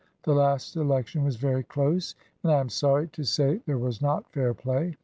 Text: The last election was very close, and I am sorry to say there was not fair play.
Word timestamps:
The 0.23 0.33
last 0.33 0.77
election 0.77 1.23
was 1.23 1.35
very 1.35 1.61
close, 1.63 2.15
and 2.41 2.51
I 2.51 2.59
am 2.59 2.69
sorry 2.69 3.07
to 3.09 3.23
say 3.23 3.61
there 3.67 3.77
was 3.77 4.01
not 4.01 4.27
fair 4.31 4.51
play. 4.51 4.97